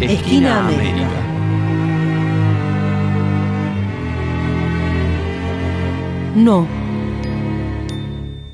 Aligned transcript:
Esquina 0.00 0.66
América. 0.66 1.08
No. 6.34 6.66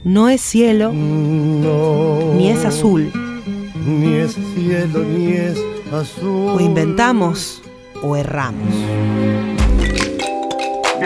No 0.05 0.29
es 0.29 0.41
cielo, 0.41 0.93
ni 0.93 2.49
es 2.49 2.65
azul. 2.65 3.11
Ni 3.87 4.15
es 4.15 4.37
cielo, 4.55 5.03
ni 5.03 5.33
es 5.33 5.59
azul. 5.93 6.53
O 6.57 6.61
inventamos 6.61 7.63
o 8.03 8.17
erramos. 8.17 8.75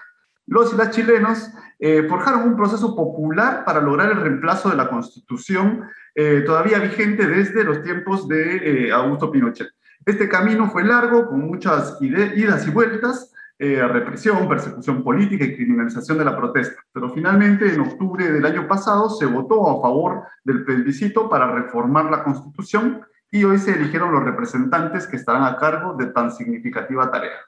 los 0.46 0.76
chilenos 0.92 1.52
eh, 1.80 2.06
forjaron 2.10 2.44
un 2.50 2.58
proceso 2.58 2.96
popular 2.96 3.64
para 3.66 3.82
lograr 3.82 4.12
el 4.12 4.22
reemplazo 4.22 4.70
de 4.70 4.76
la 4.76 4.90
constitución 4.90 5.84
eh, 6.16 6.44
todavía 6.46 6.80
vigente 6.80 7.28
desde 7.28 7.64
los 7.64 7.82
tiempos 7.82 8.28
de 8.28 8.92
Augusto 8.92 9.32
Pinochet. 9.32 9.70
Este 10.06 10.28
camino 10.28 10.70
fue 10.70 10.84
largo, 10.84 11.28
con 11.28 11.48
muchas 11.48 11.98
idas 12.02 12.68
y 12.68 12.72
vueltas, 12.72 13.34
eh, 13.58 13.88
represión, 13.88 14.50
persecución 14.50 15.04
política 15.04 15.46
y 15.46 15.56
criminalización 15.56 16.18
de 16.18 16.26
la 16.26 16.36
protesta. 16.36 16.82
Pero 16.92 17.10
finalmente, 17.10 17.74
en 17.74 17.80
octubre 17.80 18.30
del 18.30 18.46
año 18.46 18.68
pasado, 18.68 19.10
se 19.10 19.26
votó 19.26 19.70
a 19.70 19.82
favor 19.82 20.24
del 20.44 20.66
plebiscito 20.66 21.30
para 21.30 21.50
reformar 21.50 22.12
la 22.12 22.24
Constitución 22.24 23.06
y 23.34 23.44
hoy 23.46 23.58
se 23.58 23.72
eligieron 23.72 24.12
los 24.12 24.24
representantes 24.24 25.08
que 25.08 25.16
estarán 25.16 25.44
a 25.44 25.58
cargo 25.58 25.96
de 25.96 26.06
tan 26.06 26.32
significativa 26.32 27.10
tarea. 27.10 27.40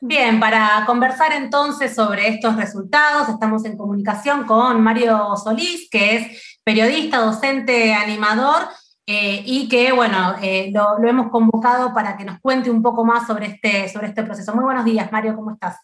Bien, 0.00 0.40
para 0.40 0.82
conversar 0.86 1.32
entonces 1.32 1.94
sobre 1.94 2.26
estos 2.26 2.56
resultados, 2.56 3.28
estamos 3.28 3.64
en 3.64 3.76
comunicación 3.76 4.44
con 4.44 4.82
Mario 4.82 5.36
Solís, 5.36 5.88
que 5.88 6.16
es 6.16 6.58
periodista, 6.64 7.18
docente, 7.18 7.94
animador 7.94 8.62
eh, 9.06 9.40
y 9.46 9.68
que, 9.68 9.92
bueno, 9.92 10.34
eh, 10.42 10.72
lo, 10.74 10.98
hemos 11.08 11.30
convocado 11.30 11.94
para 11.94 12.16
que 12.16 12.24
nos 12.24 12.40
cuente 12.40 12.72
un 12.72 12.82
poco 12.82 13.04
más 13.04 13.28
sobre 13.28 13.46
este, 13.46 13.88
sobre 13.88 14.08
este 14.08 14.24
proceso. 14.24 14.52
Muy 14.52 14.64
buenos 14.64 14.84
días, 14.84 15.12
Mario, 15.12 15.36
¿cómo 15.36 15.52
estás? 15.52 15.78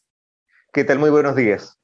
¿Qué 0.72 0.82
tal? 0.82 0.98
Muy 0.98 1.10
buenos 1.10 1.36
días. 1.36 1.79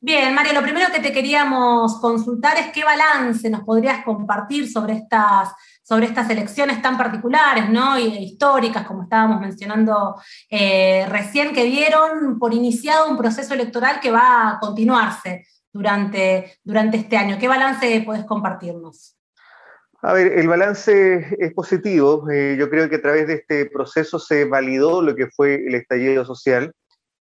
Bien, 0.00 0.32
Mario, 0.32 0.52
lo 0.52 0.62
primero 0.62 0.86
que 0.94 1.00
te 1.00 1.12
queríamos 1.12 2.00
consultar 2.00 2.56
es 2.56 2.68
qué 2.72 2.84
balance 2.84 3.50
nos 3.50 3.62
podrías 3.62 4.04
compartir 4.04 4.70
sobre 4.70 4.92
estas, 4.92 5.48
sobre 5.82 6.06
estas 6.06 6.30
elecciones 6.30 6.80
tan 6.80 6.96
particulares, 6.96 7.68
¿no? 7.68 7.98
Y 7.98 8.04
históricas, 8.18 8.86
como 8.86 9.02
estábamos 9.02 9.40
mencionando 9.40 10.14
eh, 10.48 11.04
recién, 11.08 11.52
que 11.52 11.64
dieron 11.64 12.38
por 12.38 12.54
iniciado 12.54 13.10
un 13.10 13.18
proceso 13.18 13.54
electoral 13.54 13.98
que 13.98 14.12
va 14.12 14.50
a 14.50 14.58
continuarse 14.60 15.44
durante, 15.72 16.58
durante 16.62 16.98
este 16.98 17.16
año. 17.16 17.36
¿Qué 17.36 17.48
balance 17.48 18.02
puedes 18.06 18.24
compartirnos? 18.24 19.16
A 20.00 20.12
ver, 20.12 20.38
el 20.38 20.46
balance 20.46 21.36
es 21.40 21.52
positivo. 21.54 22.30
Eh, 22.30 22.54
yo 22.56 22.70
creo 22.70 22.88
que 22.88 22.96
a 22.96 23.02
través 23.02 23.26
de 23.26 23.34
este 23.34 23.66
proceso 23.66 24.20
se 24.20 24.44
validó 24.44 25.02
lo 25.02 25.16
que 25.16 25.26
fue 25.26 25.56
el 25.56 25.74
estallido 25.74 26.24
social. 26.24 26.72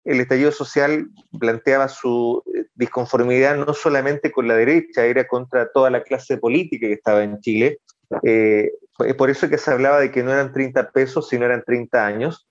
El 0.08 0.20
estallido 0.20 0.52
social 0.52 1.08
planteaba 1.38 1.88
su 1.88 2.42
eh, 2.54 2.66
disconformidad 2.74 3.56
no 3.56 3.74
solamente 3.74 4.32
con 4.32 4.48
la 4.48 4.56
derecha, 4.56 5.04
era 5.04 5.26
contra 5.26 5.70
toda 5.70 5.90
la 5.90 6.02
clase 6.02 6.38
política 6.38 6.86
que 6.86 6.94
estaba 6.94 7.22
en 7.22 7.40
Chile. 7.40 7.78
Eh, 8.22 8.70
por 9.16 9.30
eso 9.30 9.48
que 9.48 9.58
se 9.58 9.70
hablaba 9.70 10.00
de 10.00 10.10
que 10.10 10.22
no 10.22 10.32
eran 10.32 10.52
30 10.52 10.90
pesos, 10.90 11.28
sino 11.28 11.44
eran 11.44 11.62
30 11.64 12.04
años. 12.04 12.48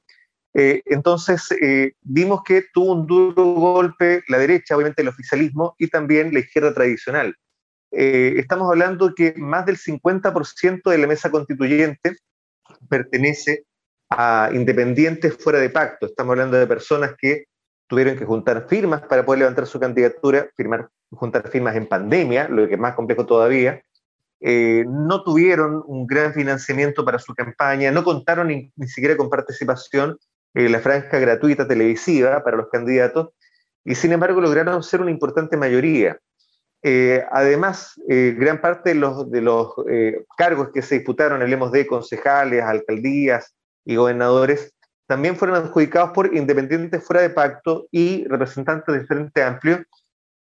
entonces, 0.54 1.50
vimos 2.02 2.42
que 2.44 2.64
tuvo 2.74 2.94
un 2.94 3.06
duro 3.06 3.44
golpe 3.44 4.24
la 4.28 4.40
derecha, 4.40 4.76
obviamente 4.76 5.02
el 5.02 5.10
oficialismo, 5.10 5.76
y 5.78 5.88
también 5.90 6.34
la 6.34 6.40
izquierda 6.40 6.74
tradicional 6.74 7.36
eh, 7.92 8.34
estamos 8.38 8.70
hablando 8.70 9.14
que 9.16 9.34
más 9.38 9.66
del 9.66 9.78
50% 9.78 10.90
de 10.90 10.98
la 10.98 11.08
mesa 11.08 11.32
constituyente 11.32 12.18
pertenece 12.90 13.66
a 14.10 14.50
independientes 14.54 15.36
fuera 15.38 15.60
de 15.60 15.70
pacto. 15.70 16.06
Estamos 16.06 16.34
hablando 16.34 16.58
de 16.58 16.68
personas 16.68 17.16
que 17.18 17.46
tuvieron 17.88 18.18
que 18.18 18.26
juntar 18.26 18.68
firmas 18.68 19.02
para 19.02 19.26
poder 19.26 19.40
levantar 19.40 19.66
su 19.68 19.80
candidatura, 19.80 20.50
firmar, 20.56 20.90
juntar 21.12 21.50
firmas 21.50 21.76
en 21.76 21.88
pandemia, 21.88 22.48
lo 22.50 22.68
que 22.68 22.76
es 22.76 22.80
más 22.80 22.96
complejo 22.96 23.26
todavía. 23.26 23.82
Eh, 24.40 24.86
no 24.88 25.24
tuvieron 25.24 25.84
un 25.88 26.06
gran 26.06 26.34
financiamiento 26.34 27.04
para 27.04 27.20
su 27.20 27.34
campaña, 27.34 27.92
no 27.92 28.04
contaron 28.04 28.48
ni, 28.50 28.72
siquiera 28.88 29.18
con 29.18 29.30
participación 29.30 30.18
en 30.54 30.72
la 30.72 30.80
franja 30.80 31.18
gratuita 31.20 31.68
televisiva 31.68 32.44
para 32.44 32.58
los 32.58 32.70
candidatos, 32.70 33.30
y 33.84 33.96
sin 33.96 34.12
embargo 34.12 34.42
lograron 34.42 34.84
ser 34.84 35.02
una 35.02 35.12
importante 35.12 35.58
mayoría. 35.58 36.20
Eh, 36.84 37.24
además, 37.32 38.00
eh, 38.08 38.36
gran 38.38 38.62
parte 38.62 38.90
de 38.90 38.96
los, 38.96 39.32
de 39.32 39.42
los 39.42 39.74
eh, 39.90 40.24
cargos 40.38 40.70
que 40.72 40.82
se 40.82 40.96
disputaron, 40.96 41.42
hablemos 41.42 41.72
de 41.72 41.88
concejales, 41.88 42.64
alcaldías 42.64 43.57
y 43.88 43.96
gobernadores, 43.96 44.74
también 45.08 45.38
fueron 45.38 45.56
adjudicados 45.56 46.12
por 46.12 46.36
independientes 46.36 47.04
fuera 47.04 47.22
de 47.22 47.30
pacto 47.30 47.88
y 47.90 48.26
representantes 48.28 48.94
del 48.94 49.08
Frente 49.08 49.42
Amplio, 49.42 49.84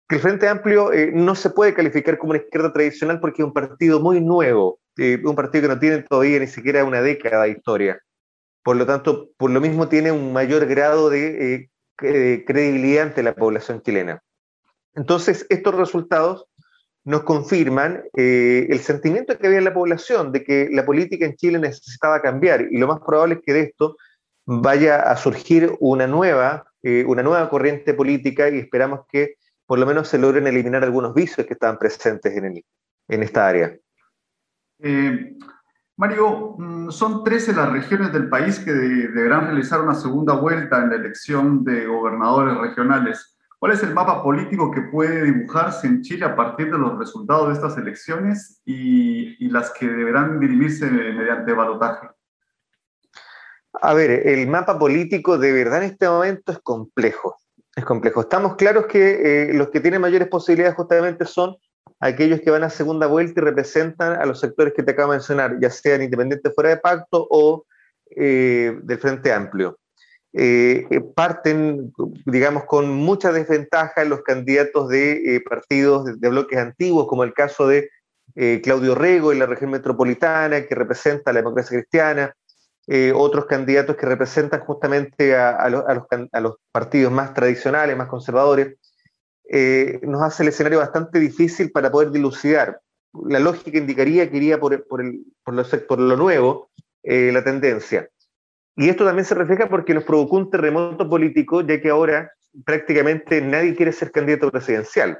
el 0.08 0.20
Frente 0.20 0.48
Amplio 0.48 0.90
no 1.14 1.34
se 1.34 1.50
puede 1.50 1.74
calificar 1.74 2.18
como 2.18 2.30
una 2.30 2.40
izquierda 2.40 2.72
tradicional 2.72 3.18
porque 3.20 3.42
es 3.42 3.46
un 3.46 3.52
partido 3.52 4.00
muy 4.00 4.20
nuevo, 4.20 4.78
un 4.96 5.34
partido 5.34 5.62
que 5.62 5.74
no 5.74 5.80
tiene 5.80 6.02
todavía 6.02 6.38
ni 6.38 6.46
siquiera 6.46 6.84
una 6.84 7.02
década 7.02 7.44
de 7.44 7.50
historia. 7.50 8.00
Por 8.62 8.76
lo 8.76 8.86
tanto, 8.86 9.30
por 9.36 9.50
lo 9.50 9.60
mismo 9.60 9.88
tiene 9.88 10.12
un 10.12 10.32
mayor 10.32 10.66
grado 10.66 11.10
de 11.10 11.70
credibilidad 11.96 13.06
ante 13.06 13.22
la 13.22 13.34
población 13.34 13.82
chilena. 13.82 14.22
Entonces, 14.94 15.44
estos 15.48 15.74
resultados 15.74 16.46
nos 17.06 17.22
confirman 17.22 18.02
eh, 18.16 18.66
el 18.68 18.80
sentimiento 18.80 19.38
que 19.38 19.46
había 19.46 19.58
en 19.58 19.64
la 19.64 19.72
población 19.72 20.32
de 20.32 20.42
que 20.42 20.68
la 20.72 20.84
política 20.84 21.24
en 21.24 21.36
Chile 21.36 21.60
necesitaba 21.60 22.20
cambiar 22.20 22.62
y 22.68 22.78
lo 22.78 22.88
más 22.88 22.98
probable 23.00 23.36
es 23.36 23.40
que 23.42 23.52
de 23.52 23.60
esto 23.60 23.96
vaya 24.44 25.02
a 25.02 25.16
surgir 25.16 25.76
una 25.78 26.08
nueva, 26.08 26.64
eh, 26.82 27.04
una 27.06 27.22
nueva 27.22 27.48
corriente 27.48 27.94
política 27.94 28.48
y 28.48 28.58
esperamos 28.58 29.06
que 29.08 29.36
por 29.66 29.78
lo 29.78 29.86
menos 29.86 30.08
se 30.08 30.18
logren 30.18 30.48
eliminar 30.48 30.82
algunos 30.82 31.14
vicios 31.14 31.46
que 31.46 31.52
estaban 31.52 31.78
presentes 31.78 32.36
en, 32.36 32.60
en 33.08 33.22
esta 33.22 33.46
área. 33.46 33.76
Eh, 34.80 35.36
Mario, 35.96 36.56
mm, 36.58 36.90
son 36.90 37.22
13 37.22 37.52
las 37.52 37.70
regiones 37.70 38.12
del 38.12 38.28
país 38.28 38.58
que 38.58 38.72
deberán 38.72 39.46
realizar 39.46 39.80
una 39.80 39.94
segunda 39.94 40.34
vuelta 40.34 40.82
en 40.82 40.90
la 40.90 40.96
elección 40.96 41.62
de 41.62 41.86
gobernadores 41.86 42.58
regionales. 42.58 43.35
¿Cuál 43.66 43.78
es 43.78 43.82
el 43.82 43.94
mapa 43.94 44.22
político 44.22 44.70
que 44.70 44.80
puede 44.80 45.24
dibujarse 45.24 45.88
en 45.88 46.00
Chile 46.00 46.24
a 46.24 46.36
partir 46.36 46.70
de 46.70 46.78
los 46.78 46.96
resultados 47.00 47.48
de 47.48 47.54
estas 47.54 47.76
elecciones 47.76 48.62
y, 48.64 49.48
las 49.48 49.72
que 49.72 49.88
deberán 49.88 50.38
dirimirse 50.38 50.88
mediante 50.88 51.52
balotaje? 51.52 52.06
A 53.72 53.92
ver, 53.92 54.28
el 54.28 54.46
mapa 54.46 54.78
político 54.78 55.36
de 55.36 55.50
verdad 55.50 55.82
en 55.82 55.90
este 55.90 56.08
momento 56.08 56.52
es 56.52 56.60
complejo. 56.60 57.38
Es 57.74 57.84
complejo. 57.84 58.20
Estamos 58.20 58.54
claros 58.54 58.86
que 58.86 59.48
eh, 59.48 59.52
los 59.52 59.70
que 59.70 59.80
tienen 59.80 60.00
mayores 60.00 60.28
posibilidades 60.28 60.76
justamente 60.76 61.24
son 61.24 61.56
aquellos 61.98 62.42
que 62.42 62.52
van 62.52 62.62
a 62.62 62.70
segunda 62.70 63.08
vuelta 63.08 63.40
y 63.40 63.42
representan 63.42 64.12
a 64.12 64.26
los 64.26 64.38
sectores 64.38 64.74
que 64.74 64.84
te 64.84 64.92
acabo 64.92 65.10
de 65.10 65.18
mencionar, 65.18 65.58
ya 65.60 65.70
sean 65.70 66.02
independientes 66.02 66.54
fuera 66.54 66.70
de 66.70 66.76
pacto 66.76 67.26
o 67.28 67.66
eh, 68.14 68.78
del 68.84 68.98
Frente 68.98 69.32
Amplio. 69.32 69.76
Eh, 70.38 70.86
eh, 70.90 71.00
parten, 71.00 71.94
digamos, 72.26 72.64
con 72.64 72.90
mucha 72.90 73.32
desventaja 73.32 74.04
los 74.04 74.22
candidatos 74.22 74.88
de 74.90 75.36
eh, 75.36 75.40
partidos 75.40 76.20
de, 76.20 76.28
bloques 76.28 76.58
antiguos, 76.58 77.06
como 77.08 77.24
el 77.24 77.32
caso 77.32 77.66
de 77.66 77.88
eh, 78.38 78.60
Claudio 78.62 78.94
Rego 78.94 79.32
en 79.32 79.38
la 79.38 79.46
región 79.46 79.70
metropolitana, 79.70 80.66
que 80.66 80.74
representa 80.74 81.32
la 81.32 81.40
democracia 81.40 81.78
cristiana, 81.78 82.34
eh, 82.86 83.12
otros 83.14 83.46
candidatos 83.46 83.96
que 83.96 84.04
representan 84.04 84.60
justamente 84.60 85.34
a, 85.34 85.68
los, 85.70 86.54
partidos 86.70 87.10
más 87.10 87.32
tradicionales, 87.32 87.96
más 87.96 88.08
conservadores, 88.08 88.76
eh, 89.48 90.00
nos 90.02 90.22
hace 90.22 90.42
el 90.42 90.50
escenario 90.50 90.80
bastante 90.80 91.18
difícil 91.18 91.70
para 91.70 91.90
poder 91.90 92.10
dilucidar. 92.10 92.80
La 93.26 93.38
lógica 93.38 93.78
indicaría 93.78 94.30
que 94.30 94.36
iría 94.36 94.60
por, 94.60 94.86
por, 94.86 95.98
lo, 95.98 96.16
nuevo 96.16 96.70
la 97.02 97.42
tendencia. 97.42 98.10
Y 98.76 98.90
esto 98.90 99.06
también 99.06 99.24
se 99.24 99.34
refleja 99.34 99.68
porque 99.68 99.94
nos 99.94 100.04
provocó 100.04 100.36
un 100.36 100.50
terremoto 100.50 101.08
político, 101.08 101.62
ya 101.62 101.80
que 101.80 101.88
ahora 101.88 102.30
prácticamente 102.64 103.40
nadie 103.40 103.74
quiere 103.74 103.92
ser 103.92 104.12
candidato 104.12 104.50
presidencial. 104.50 105.18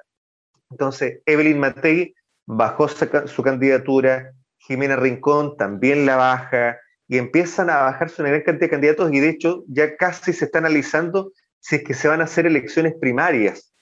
Entonces, 0.70 1.20
Evelyn 1.24 1.58
Matei 1.58 2.14
bajó 2.46 2.88
su 2.88 3.42
candidatura, 3.42 4.32
Jimena 4.58 4.96
Rincón 4.96 5.56
también 5.56 6.04
la 6.04 6.16
baja, 6.16 6.78
y 7.08 7.18
empiezan 7.18 7.70
a 7.70 7.82
bajarse 7.82 8.20
una 8.20 8.30
gran 8.30 8.42
cantidad 8.42 8.66
de 8.66 8.70
candidatos, 8.70 9.12
y 9.12 9.20
de 9.20 9.28
hecho 9.30 9.64
ya 9.68 9.96
casi 9.96 10.32
se 10.32 10.46
está 10.46 10.58
analizando 10.58 11.32
si 11.60 11.76
es 11.76 11.84
que 11.84 11.94
se 11.94 12.08
van 12.08 12.20
a 12.20 12.24
hacer 12.24 12.46
elecciones 12.46 12.94
primarias 13.00 13.72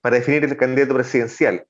para 0.00 0.16
definir 0.16 0.44
el 0.44 0.56
candidato 0.56 0.94
presidencial. 0.94 1.66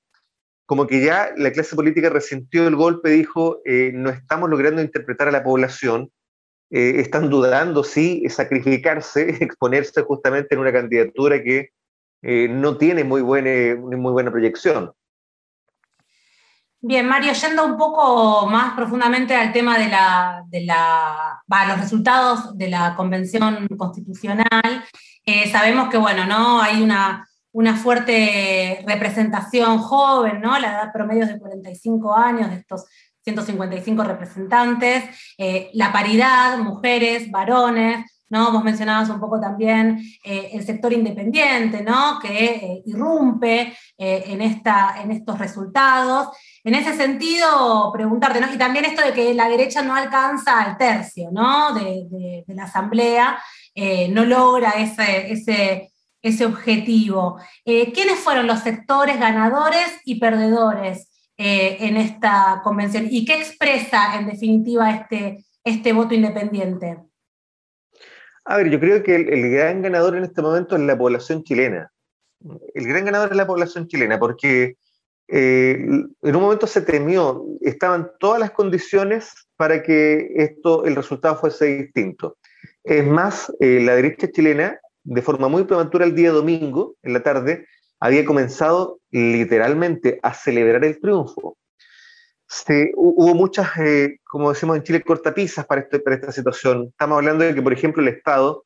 Como 0.65 0.87
que 0.87 1.05
ya 1.05 1.33
la 1.37 1.53
clase 1.53 1.77
política 1.77 2.09
resintió 2.09 2.67
el 2.67 2.77
golpe, 2.77 3.11
dijo, 3.11 3.61
eh, 3.65 3.91
no 3.93 4.11
estamos 4.11 4.49
logrando 4.49 4.81
interpretar 4.81 5.29
a 5.29 5.33
la 5.33 5.43
población, 5.43 6.11
eh, 6.75 7.01
están 7.01 7.29
dudando 7.29 7.85
si 7.85 8.27
sacrificarse, 8.31 9.29
exponerse 9.45 10.03
justamente 10.03 10.55
en 10.55 10.61
una 10.63 10.73
candidatura 10.73 11.43
que 11.43 11.71
eh, 12.23 12.49
no 12.49 12.79
tiene 12.79 13.05
muy 13.05 13.21
buena, 13.21 13.79
muy 13.79 14.13
buena 14.13 14.31
proyección. 14.31 14.91
Bien, 16.81 17.07
Mario, 17.07 17.35
yendo 17.35 17.67
un 17.67 17.77
poco 17.77 18.47
más 18.47 18.75
profundamente 18.75 19.35
al 19.37 19.53
tema 19.53 19.79
de, 19.79 19.89
la, 19.89 20.45
de 20.49 20.65
la, 20.65 21.43
los 21.69 21.79
resultados 21.79 22.57
de 22.57 22.69
la 22.71 22.97
Convención 22.97 23.69
Constitucional, 23.77 24.85
eh, 25.27 25.49
sabemos 25.53 25.91
que, 25.91 25.99
bueno, 25.99 26.25
¿no? 26.25 26.61
Hay 26.61 26.83
una, 26.83 27.29
una 27.53 27.77
fuerte 27.77 28.83
representación 28.87 29.79
joven, 29.79 30.41
¿no? 30.41 30.59
La 30.59 30.73
edad 30.73 30.93
promedio 30.93 31.25
es 31.25 31.35
de 31.35 31.39
45 31.39 32.17
años 32.17 32.51
de 32.51 32.57
estos 32.57 32.87
155 33.25 34.05
representantes, 34.05 35.05
eh, 35.39 35.71
la 35.75 35.93
paridad, 35.93 36.59
mujeres, 36.59 37.31
varones, 37.31 38.05
¿no? 38.29 38.51
Vos 38.51 38.65
mencionabas 38.65 39.11
un 39.11 39.21
poco 39.21 39.39
también 39.39 40.03
eh, 40.25 40.51
el 40.55 40.65
sector 40.65 40.93
independiente, 40.93 41.83
¿no? 41.83 42.19
Que 42.19 42.83
irrumpe 42.87 43.75
en, 43.99 44.41
esta, 44.41 45.03
en 45.03 45.11
estos 45.13 45.39
resultados. 45.39 46.29
En 46.65 46.75
ese 46.77 46.97
sentido, 46.97 47.91
preguntarte, 47.93 48.41
¿no? 48.41 48.53
Y 48.53 48.57
también 48.57 48.85
esto 48.85 49.03
de 49.03 49.13
que 49.13 49.35
la 49.35 49.49
derecha 49.49 49.83
no 49.83 49.97
alcanza 49.97 50.63
al 50.63 50.77
tercio, 50.77 51.31
¿no? 51.33 51.75
De, 51.75 52.45
la 52.47 52.65
asamblea, 52.65 53.39
eh, 53.75 54.09
no 54.09 54.25
logra 54.25 54.71
ese, 54.71 55.33
ese, 55.33 55.93
ese 56.21 56.47
objetivo. 56.47 57.41
Eh, 57.65 57.93
¿Quiénes 57.93 58.19
fueron 58.19 58.47
los 58.47 58.61
sectores 58.61 59.19
ganadores 59.19 60.01
y 60.05 60.21
perdedores 60.21 61.12
eh, 61.45 61.77
en 61.81 61.97
esta 61.97 62.61
convención? 62.63 63.09
¿Y 63.11 63.25
qué 63.25 63.35
expresa, 63.35 64.17
en 64.17 64.27
definitiva, 64.29 64.93
este, 64.93 65.45
este 65.65 65.93
voto 65.93 66.15
independiente? 66.15 66.99
A 68.45 68.59
ver, 68.59 68.71
yo 68.71 68.79
creo 68.79 69.03
que 69.03 69.17
el, 69.17 69.51
gran 69.51 69.83
ganador 69.83 70.17
en 70.17 70.23
este 70.23 70.41
momento 70.41 70.77
es 70.77 70.83
la 70.83 70.97
población 70.97 71.43
chilena. 71.43 71.91
El 72.75 72.87
gran 72.87 73.05
ganador 73.05 73.31
es 73.33 73.37
la 73.37 73.47
población 73.49 73.89
chilena, 73.89 74.21
porque 74.21 74.77
eh, 75.27 75.79
en 75.81 76.37
un 76.37 76.43
momento 76.43 76.69
se 76.69 76.83
temió, 76.83 77.45
estaban 77.61 78.13
todas 78.21 78.39
las 78.39 78.53
condiciones 78.53 79.33
para 79.57 79.83
que 79.83 80.29
esto, 80.37 80.85
el 80.85 80.95
resultado 80.95 81.35
fuese 81.35 81.67
distinto. 81.67 82.37
Es 82.85 83.05
más, 83.05 83.53
eh, 83.59 83.81
la 83.81 83.97
derecha 83.97 84.31
chilena, 84.31 84.79
de 85.03 85.23
forma 85.23 85.49
muy 85.49 85.65
prematura 85.65 86.05
el 86.05 86.15
día 86.15 86.31
domingo, 86.31 86.95
en 87.03 87.15
la 87.15 87.23
tarde, 87.25 87.67
había 88.03 88.25
comenzado 88.25 88.99
literalmente 89.13 90.19
a 90.25 90.35
celebrar 90.35 90.85
el 90.85 91.01
triunfo. 91.01 91.57
hubo 92.97 93.35
muchas, 93.35 93.69
eh, 93.79 94.19
como 94.25 94.53
decimos 94.53 94.77
en 94.77 94.83
Chile, 94.83 95.03
cortapisas 95.03 95.65
para, 95.67 95.83
este, 95.83 96.01
para 96.01 96.17
esta 96.17 96.33
situación. 96.33 96.89
Estamos 96.89 97.19
hablando 97.19 97.45
de 97.45 97.55
que, 97.55 97.63
por 97.63 97.73
ejemplo, 97.73 98.03
el 98.03 98.09
Estado 98.09 98.65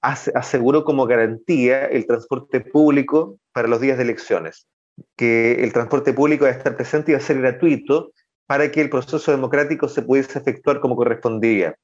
aseguró 0.00 0.84
como 0.84 1.06
garantía 1.06 1.86
el 1.86 2.06
transporte 2.06 2.60
público 2.60 3.38
para 3.52 3.66
los 3.66 3.80
días 3.80 3.96
de 3.96 4.04
elecciones 4.04 4.68
que 5.16 5.64
el 5.64 5.72
transporte 5.72 6.12
público 6.12 6.44
iba 6.44 6.54
a 6.54 6.56
estar 6.56 6.76
presente 6.76 7.10
y 7.10 7.14
iba 7.14 7.18
a 7.18 7.26
ser 7.26 7.40
gratuito 7.40 8.12
para 8.46 8.70
que 8.70 8.82
el 8.82 8.90
proceso 8.90 9.32
democrático 9.32 9.88
se 9.88 10.02
pudiese 10.02 10.38
efectuar 10.38 10.78
como 10.80 10.94
correspondía. 10.94 11.74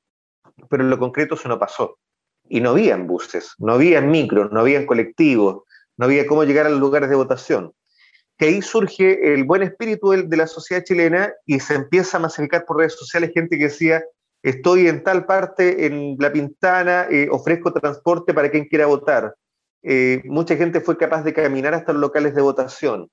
Pero 0.69 0.85
en 0.85 0.91
lo 0.91 0.99
concreto 0.99 1.35
eso 1.35 1.49
no 1.49 1.59
pasó. 1.59 1.99
Y 2.49 2.61
no 2.61 2.71
habían 2.71 3.07
buses, 3.07 3.55
no 3.59 3.73
habían 3.73 4.11
micros, 4.11 4.53
no 4.53 4.61
habían 4.61 4.87
colectivos, 4.87 5.65
no 5.97 6.07
había 6.07 6.27
cómo 6.27 6.45
llegar 6.45 6.67
a 6.67 6.71
los 6.71 6.81
lugares 6.81 7.09
de 7.09 7.17
votación. 7.17 7.73
Que 8.39 8.47
ahí 8.47 8.63
surge 8.63 9.33
el 9.33 9.45
buen 9.45 9.63
espíritu 9.63 10.11
de 10.11 10.37
la 10.37 10.47
sociedad 10.47 10.85
chilena 10.85 11.33
y 11.47 11.61
se 11.61 11.75
empieza 11.75 12.19
a 12.19 12.21
masificar 12.21 12.65
por 12.67 12.79
redes 12.79 12.95
sociales 12.95 13.31
gente 13.33 13.57
que 13.57 13.65
decía, 13.65 14.05
estoy 14.43 14.89
en 14.89 15.03
tal 15.03 15.25
parte, 15.25 15.87
en 15.87 16.17
La 16.19 16.33
Pintana, 16.33 17.07
eh, 17.11 17.29
ofrezco 17.31 17.73
transporte 17.73 18.35
para 18.35 18.51
quien 18.51 18.67
quiera 18.67 18.87
votar. 18.87 19.35
Eh, 19.83 20.23
mucha 20.25 20.57
gente 20.57 20.81
fue 20.81 20.99
capaz 20.99 21.23
de 21.23 21.33
caminar 21.33 21.73
hasta 21.73 21.93
los 21.93 22.01
locales 22.01 22.35
de 22.35 22.43
votación, 22.43 23.09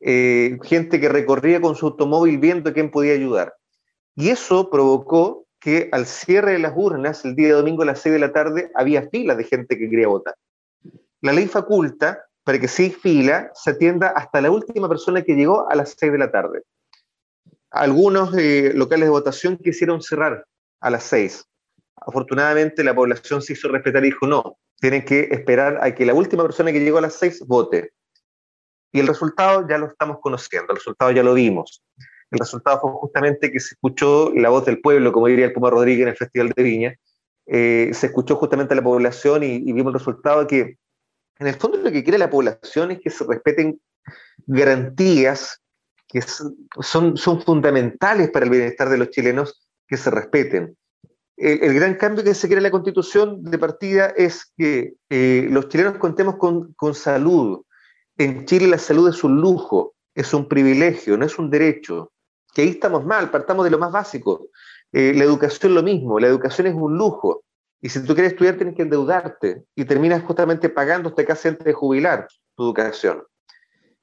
eh, 0.00 0.58
gente 0.62 1.00
que 1.00 1.08
recorría 1.08 1.60
con 1.60 1.74
su 1.74 1.86
automóvil 1.86 2.38
viendo 2.38 2.72
quién 2.72 2.90
podía 2.90 3.12
ayudar. 3.12 3.52
Y 4.14 4.30
eso 4.30 4.70
provocó 4.70 5.46
que 5.60 5.88
al 5.92 6.06
cierre 6.06 6.52
de 6.52 6.58
las 6.58 6.72
urnas, 6.74 7.24
el 7.24 7.36
día 7.36 7.48
de 7.48 7.54
domingo 7.54 7.82
a 7.82 7.86
las 7.86 8.00
6 8.00 8.14
de 8.14 8.18
la 8.18 8.32
tarde, 8.32 8.70
había 8.74 9.08
filas 9.08 9.36
de 9.36 9.44
gente 9.44 9.78
que 9.78 9.88
quería 9.88 10.08
votar. 10.08 10.34
La 11.22 11.32
ley 11.32 11.48
faculta 11.48 12.26
para 12.44 12.58
que 12.58 12.68
si 12.68 12.90
fila, 12.90 13.50
se 13.54 13.70
atienda 13.70 14.08
hasta 14.08 14.40
la 14.40 14.50
última 14.50 14.88
persona 14.88 15.22
que 15.22 15.34
llegó 15.34 15.70
a 15.70 15.74
las 15.74 15.94
6 15.96 16.12
de 16.12 16.18
la 16.18 16.30
tarde. 16.30 16.62
Algunos 17.70 18.36
eh, 18.36 18.72
locales 18.74 19.06
de 19.06 19.10
votación 19.10 19.56
quisieron 19.56 20.02
cerrar 20.02 20.44
a 20.80 20.90
las 20.90 21.04
6. 21.04 21.44
Afortunadamente 21.96 22.82
la 22.82 22.94
población 22.94 23.40
se 23.42 23.52
hizo 23.52 23.68
respetar 23.68 24.04
y 24.04 24.08
dijo, 24.08 24.26
no, 24.26 24.58
tienen 24.80 25.04
que 25.04 25.28
esperar 25.30 25.78
a 25.80 25.94
que 25.94 26.04
la 26.04 26.14
última 26.14 26.42
persona 26.42 26.72
que 26.72 26.80
llegó 26.80 26.98
a 26.98 27.02
las 27.02 27.14
seis 27.14 27.40
vote. 27.46 27.92
Y 28.90 28.98
el 28.98 29.06
resultado 29.06 29.66
ya 29.68 29.78
lo 29.78 29.86
estamos 29.86 30.18
conociendo, 30.20 30.72
el 30.72 30.78
resultado 30.78 31.12
ya 31.12 31.22
lo 31.22 31.34
vimos. 31.34 31.82
El 32.30 32.40
resultado 32.40 32.80
fue 32.80 32.90
justamente 32.90 33.52
que 33.52 33.60
se 33.60 33.74
escuchó 33.74 34.32
la 34.34 34.48
voz 34.48 34.66
del 34.66 34.80
pueblo, 34.80 35.12
como 35.12 35.28
diría 35.28 35.46
el 35.46 35.52
Puma 35.52 35.70
Rodríguez 35.70 36.02
en 36.02 36.08
el 36.08 36.16
Festival 36.16 36.48
de 36.50 36.62
Viña. 36.62 36.96
Eh, 37.46 37.90
se 37.94 38.06
escuchó 38.06 38.36
justamente 38.36 38.74
a 38.74 38.76
la 38.76 38.82
población 38.82 39.44
y, 39.44 39.56
y, 39.56 39.72
vimos 39.72 39.92
el 39.92 39.98
resultado 40.00 40.46
que, 40.46 40.78
en 41.38 41.46
el 41.46 41.54
fondo, 41.54 41.78
lo 41.78 41.90
que 41.90 42.02
quiere 42.02 42.18
la 42.18 42.30
población 42.30 42.90
es 42.90 43.00
que 43.00 43.10
se 43.10 43.24
respeten 43.24 43.80
garantías 44.46 45.60
que 46.08 46.20
son, 46.22 47.16
fundamentales 47.16 48.30
para 48.30 48.44
el 48.44 48.50
bienestar 48.50 48.88
de 48.88 48.98
los 48.98 49.10
chilenos, 49.10 49.66
que 49.88 49.96
se 49.96 50.10
respeten 50.10 50.76
el, 51.42 51.74
gran 51.74 51.94
cambio 51.94 52.22
que 52.22 52.34
se 52.34 52.46
quiere 52.46 52.58
en 52.58 52.64
la 52.64 52.70
constitución 52.70 53.42
de 53.42 53.58
partida 53.58 54.12
es 54.16 54.52
que 54.56 54.94
eh, 55.10 55.48
los 55.50 55.68
chilenos 55.68 55.98
contemos 55.98 56.36
con, 56.36 56.94
salud. 56.94 57.62
En 58.16 58.44
Chile 58.44 58.68
la 58.68 58.78
salud 58.78 59.08
es 59.08 59.24
un 59.24 59.40
lujo, 59.40 59.94
es 60.14 60.32
un 60.34 60.48
privilegio, 60.48 61.16
no 61.16 61.26
es 61.26 61.38
un 61.38 61.50
derecho. 61.50 62.12
Que 62.54 62.62
ahí 62.62 62.68
estamos 62.68 63.04
mal, 63.04 63.30
partamos 63.30 63.64
de 63.64 63.70
lo 63.70 63.78
más 63.78 63.90
básico. 63.90 64.48
Eh, 64.92 65.12
la 65.16 65.24
educación 65.24 65.74
lo 65.74 65.82
mismo, 65.82 66.20
la 66.20 66.28
educación 66.28 66.66
es 66.66 66.74
un 66.74 66.96
lujo. 66.96 67.42
Y 67.82 67.88
si 67.88 68.02
tú 68.04 68.14
quieres 68.14 68.32
estudiar 68.32 68.56
tienes 68.56 68.76
que 68.76 68.82
endeudarte 68.82 69.64
y 69.74 69.84
terminas 69.84 70.22
justamente 70.22 70.68
pagando 70.68 71.08
hasta 71.08 71.26
casi 71.26 71.48
antes 71.48 71.64
de 71.64 71.72
jubilar 71.72 72.28
tu 72.54 72.62
educación. 72.62 73.24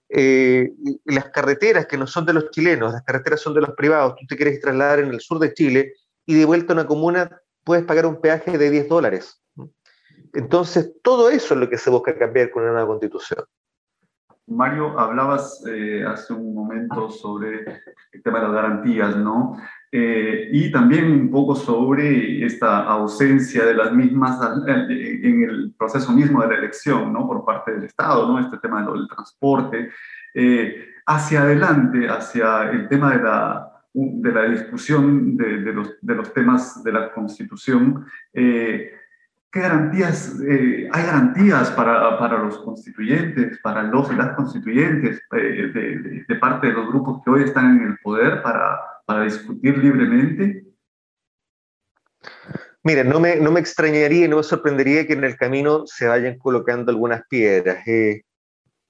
Eh, 0.10 0.74
las 1.06 1.30
carreteras 1.30 1.88
que 1.88 1.98
no 1.98 2.06
son 2.06 2.26
de 2.26 2.34
los 2.34 2.52
chilenos, 2.52 2.92
las 2.92 3.04
carreteras 3.04 3.40
son 3.40 3.54
de 3.54 3.62
los 3.62 3.76
privados, 3.76 4.16
tú 4.16 4.26
te 4.28 4.36
quieres 4.36 4.60
trasladar 4.60 5.00
en 5.00 5.10
el 5.10 5.22
sur 5.22 5.40
de 5.40 5.54
Chile, 5.54 5.94
y 6.26 6.36
de 6.36 6.46
vuelta 6.46 6.74
a 6.74 6.76
una 6.76 6.88
comuna 6.88 7.42
puedes 7.64 7.86
pagar 7.86 8.06
un 8.06 8.20
peaje 8.20 8.58
de 8.58 8.70
10 8.70 8.90
dólares. 8.90 9.42
Entonces, 10.34 10.94
todo 11.02 11.30
eso 11.30 11.54
es 11.54 11.60
lo 11.60 11.70
que 11.70 11.78
se 11.78 11.90
busca 11.90 12.18
cambiar 12.18 12.52
con 12.52 12.64
una 12.64 12.74
nueva 12.74 12.88
constitución. 12.88 13.46
Mario, 14.46 15.00
hablabas 15.00 15.64
eh, 15.68 16.04
hace 16.06 16.34
un 16.34 16.54
momento 16.54 17.10
sobre 17.10 17.66
el 18.12 18.24
tema 18.24 18.40
de 18.40 18.46
las 18.46 18.54
garantías, 18.54 19.16
¿no? 19.16 19.58
Eh, 19.92 20.50
y 20.52 20.72
también 20.72 21.12
un 21.12 21.32
poco 21.32 21.56
sobre 21.56 22.46
esta 22.46 22.84
ausencia 22.84 23.66
de 23.66 23.74
las 23.74 23.92
mismas 23.92 24.40
eh, 24.68 25.20
en 25.24 25.44
el 25.44 25.74
proceso 25.78 26.12
mismo 26.12 26.42
de 26.42 26.50
la 26.50 26.56
elección, 26.56 27.12
¿no? 27.12 27.28
Por 27.28 27.44
parte 27.44 27.72
del 27.72 27.86
Estado, 27.86 28.28
¿no? 28.28 28.40
Este 28.40 28.58
tema 28.58 28.86
del 28.86 29.08
transporte. 29.08 29.90
hacia 31.06 31.42
adelante, 31.42 32.08
hacia 32.08 32.70
el 32.70 32.88
tema 32.88 33.18
de 33.18 33.24
la 33.24 33.70
de 33.94 34.32
la 34.32 34.44
discusión 34.44 35.36
de, 35.36 35.74
los, 35.74 35.96
de, 36.02 36.16
los, 36.16 36.32
temas 36.32 36.84
de 36.84 36.92
la 36.92 37.12
Constitución, 37.12 38.06
eh, 38.34 38.94
¿Qué 39.52 39.62
garantías, 39.62 40.40
eh, 40.48 40.88
hay 40.92 41.06
garantías 41.08 41.72
para, 41.72 42.20
para, 42.20 42.38
los 42.38 42.60
constituyentes, 42.60 43.58
para 43.64 43.82
los 43.82 44.12
y 44.12 44.16
las 44.16 44.36
constituyentes, 44.36 45.24
eh, 45.32 45.72
de, 45.74 46.24
de, 46.28 46.36
parte 46.36 46.68
de 46.68 46.74
los 46.74 46.88
grupos 46.90 47.24
que 47.24 47.32
hoy 47.32 47.44
están 47.44 47.78
en 47.78 47.88
el 47.88 47.98
poder 47.98 48.44
para, 48.44 48.80
para 49.10 49.24
discutir 49.24 49.76
libremente? 49.80 50.66
Mira, 52.84 53.04
no 53.04 53.20
me, 53.20 53.38
no 53.38 53.52
me 53.52 53.60
extrañaría 53.60 54.26
y 54.26 54.28
no 54.28 54.38
me 54.38 54.44
sorprendería 54.44 55.08
que 55.08 55.14
en 55.14 55.24
el 55.24 55.36
camino 55.36 55.88
se 55.88 56.06
vayan 56.06 56.38
colocando 56.38 56.92
algunas 56.92 57.24
piedras. 57.28 57.88
Eh, 57.88 58.22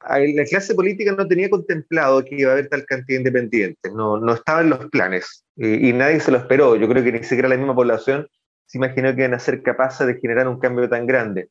la 0.02 0.44
clase 0.44 0.76
política 0.76 1.14
no 1.14 1.26
tenía 1.26 1.50
contemplado 1.50 2.26
que 2.26 2.36
iba 2.36 2.50
a 2.50 2.54
haber 2.54 2.68
tal 2.68 2.86
cantidad 2.86 3.16
de 3.16 3.30
independientes, 3.30 3.94
no, 3.94 4.18
no 4.18 4.34
estaba 4.34 4.62
los 4.64 4.86
planes 4.88 5.46
y 5.56 5.94
nadie 5.94 6.20
se 6.20 6.32
lo 6.32 6.38
esperó. 6.38 6.76
Yo 6.76 6.90
creo 6.90 7.02
que 7.02 7.14
ni 7.14 7.24
siquiera 7.24 7.48
la 7.48 7.56
misma 7.56 7.76
población 7.76 8.28
se 8.66 8.78
imaginó 8.78 9.16
que 9.16 9.22
iban 9.22 9.36
a 9.36 9.40
ser 9.40 9.64
capaces 9.64 10.06
de 10.06 10.20
generar 10.20 10.50
un 10.50 10.60
cambio 10.60 10.90
tan 10.90 11.08
grande. 11.08 11.50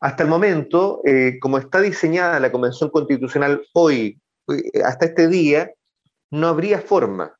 Hasta 0.00 0.24
el 0.24 0.28
momento, 0.28 1.00
eh, 1.06 1.38
como 1.40 1.56
está 1.56 1.80
diseñada 1.80 2.38
la 2.38 2.52
Convención 2.52 2.90
Constitucional 2.90 3.62
hoy, 3.72 4.20
eh, 4.48 4.82
hasta 4.84 5.06
este 5.06 5.26
día, 5.28 5.72
no 6.30 6.48
habría 6.48 6.80
forma. 6.80 7.34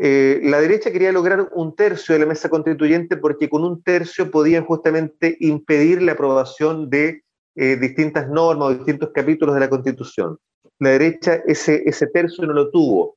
Eh, 0.00 0.40
la 0.44 0.60
derecha 0.60 0.92
quería 0.92 1.12
lograr 1.12 1.48
un 1.52 1.74
tercio 1.74 2.14
de 2.14 2.20
la 2.20 2.26
mesa 2.26 2.48
constituyente 2.48 3.16
porque 3.16 3.48
con 3.48 3.64
un 3.64 3.82
tercio 3.82 4.30
podían 4.30 4.64
justamente 4.64 5.36
impedir 5.40 6.02
la 6.02 6.12
aprobación 6.12 6.88
de 6.88 7.22
distintas 7.56 8.28
normas 8.28 8.68
o 8.68 8.74
distintos 8.74 9.10
capítulos 9.12 9.52
de 9.52 9.60
la 9.60 9.68
Constitución. 9.68 10.38
La 10.78 10.90
derecha 10.90 11.42
ese, 11.44 11.82
ese 11.86 12.06
tercio 12.06 12.46
no 12.46 12.52
lo 12.52 12.70
tuvo. 12.70 13.16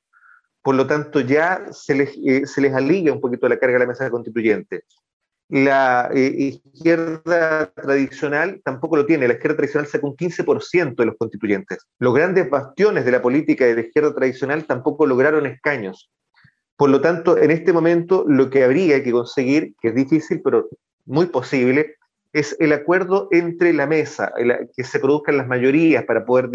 Por 0.63 0.73
lo 0.73 0.87
tanto, 0.87 1.19
ya 1.19 1.67
se 1.71 1.93
les, 1.93 2.17
les 2.17 2.73
alivia 2.73 3.13
un 3.13 3.21
poquito 3.21 3.47
la 3.47 3.59
carga 3.59 3.75
de 3.75 3.79
la 3.81 3.85
mesa 3.85 4.09
constituyente 4.09 4.83
la 5.51 6.09
eh, 6.13 6.61
izquierda 6.63 7.73
tradicional 7.73 8.61
tampoco 8.63 8.95
lo 8.95 9.05
tiene. 9.05 9.27
La 9.27 9.33
izquierda 9.33 9.57
tradicional 9.57 9.87
saca 9.87 10.07
un 10.07 10.15
15% 10.15 10.95
de 10.95 11.05
los 11.05 11.17
constituyentes. 11.17 11.85
Los 11.99 12.13
grandes 12.13 12.49
bastiones 12.49 13.03
de 13.03 13.11
la 13.11 13.21
política 13.21 13.65
de 13.65 13.75
la 13.75 13.81
izquierda 13.81 14.15
tradicional 14.15 14.63
tampoco 14.63 15.05
lograron 15.05 15.45
escaños. 15.45 16.09
Por 16.81 16.89
lo 16.89 16.99
tanto, 16.99 17.37
en 17.37 17.51
este 17.51 17.73
momento 17.73 18.25
lo 18.27 18.49
que 18.49 18.63
habría 18.63 19.03
que 19.03 19.11
conseguir, 19.11 19.75
que 19.79 19.89
es 19.89 19.93
difícil, 19.93 20.41
pero 20.43 20.67
muy 21.05 21.27
posible, 21.27 21.97
es 22.33 22.57
el 22.59 22.73
acuerdo 22.73 23.27
entre 23.29 23.71
la 23.71 23.85
mesa, 23.85 24.33
que 24.75 24.83
se 24.83 24.99
produzcan 24.99 25.37
las 25.37 25.47
mayorías 25.47 26.05
para 26.05 26.25
poder 26.25 26.49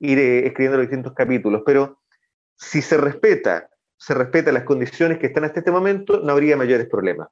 ir 0.00 0.18
eh, 0.18 0.48
escribiendo 0.48 0.78
los 0.78 0.88
distintos 0.88 1.12
capítulos. 1.14 1.62
Pero 1.64 2.00
si 2.56 2.82
se 2.82 2.96
respeta, 2.96 3.70
se 3.96 4.14
respeta 4.14 4.50
las 4.50 4.64
condiciones 4.64 5.18
que 5.18 5.28
están 5.28 5.44
hasta 5.44 5.60
este 5.60 5.70
momento, 5.70 6.18
no 6.24 6.32
habría 6.32 6.56
mayores 6.56 6.88
problemas. 6.88 7.28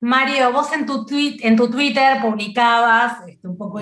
Mario, 0.00 0.50
vos 0.50 0.72
en 0.72 0.86
tu, 0.86 1.04
tweet, 1.04 1.40
en 1.42 1.56
tu 1.56 1.68
Twitter 1.68 2.22
publicabas, 2.22 3.18
este, 3.28 3.46
un 3.46 3.58
poco 3.58 3.80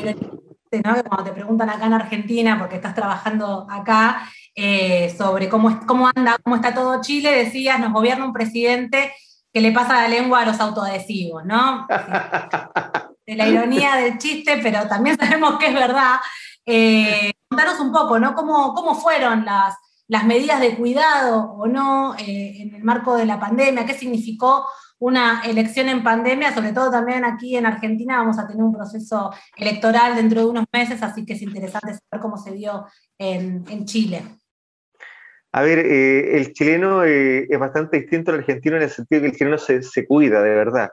¿no? 0.83 0.95
cuando 1.05 1.25
te 1.25 1.33
preguntan 1.33 1.71
acá 1.71 1.87
en 1.87 1.93
Argentina, 1.93 2.59
porque 2.59 2.77
estás 2.77 2.95
trabajando 2.95 3.67
acá, 3.71 4.29
eh, 4.55 5.15
sobre 5.17 5.49
cómo, 5.49 5.81
cómo 5.87 6.11
anda, 6.15 6.37
cómo 6.43 6.57
está 6.57 6.73
todo 6.75 7.01
Chile, 7.01 7.31
decías, 7.33 7.79
nos 7.79 7.93
gobierna 7.93 8.25
un 8.25 8.33
presidente 8.33 9.13
que 9.53 9.61
le 9.61 9.73
pasa 9.73 10.03
la 10.03 10.09
lengua 10.09 10.41
a 10.41 10.47
los 10.47 10.61
autoadhesivos, 10.61 11.45
¿no? 11.45 11.87
De 13.27 13.37
la 13.37 13.49
ironía 13.49 13.97
del 13.97 14.19
chiste, 14.19 14.61
pero 14.63 14.87
también 14.87 15.17
sabemos 15.19 15.59
que 15.59 15.69
es 15.69 15.75
verdad. 15.75 16.17
Eh, 16.67 17.33
contanos 17.49 17.81
un 17.81 17.91
poco, 17.91 18.19
¿no? 18.19 18.35
¿Cómo, 18.35 18.75
cómo 18.75 18.95
fueron 18.95 19.47
las, 19.47 19.75
las 20.15 20.27
medidas 20.27 20.61
de 20.61 20.77
cuidado 20.77 21.55
o 21.55 21.67
no 21.67 22.15
eh, 22.15 22.63
en 22.63 22.73
el 22.73 22.85
marco 22.85 23.17
de 23.17 23.27
la 23.27 23.41
pandemia? 23.41 23.85
¿Qué 23.85 23.95
significó 23.95 24.65
una 25.01 25.43
elección 25.45 25.89
en 25.89 26.05
pandemia, 26.05 26.55
sobre 26.55 26.73
todo 26.73 26.89
también 26.89 27.25
aquí 27.25 27.57
en 27.57 27.67
Argentina 27.67 28.19
vamos 28.19 28.39
a 28.39 28.47
tener 28.47 28.63
un 28.63 28.73
proceso 28.73 29.33
electoral 29.57 30.15
dentro 30.15 30.43
de 30.43 30.47
unos 30.47 30.67
meses, 30.73 31.03
así 31.03 31.27
que 31.27 31.33
es 31.33 31.43
interesante 31.43 31.95
saber 31.95 32.23
cómo 32.23 32.37
se 32.37 32.53
dio 32.53 32.87
en, 33.19 33.85
Chile. 33.87 34.23
A 35.51 35.63
ver, 35.63 35.81
eh, 35.81 36.37
el 36.37 36.53
chileno 36.53 37.03
eh, 37.03 37.49
es 37.51 37.59
bastante 37.59 37.99
distinto 37.99 38.31
al 38.31 38.39
argentino 38.39 38.77
en 38.77 38.83
el 38.83 38.91
sentido 38.91 39.23
que 39.23 39.29
el 39.29 39.37
chileno 39.37 39.59
se, 39.59 40.07
cuida 40.07 40.41
de 40.43 40.55
verdad. 40.55 40.91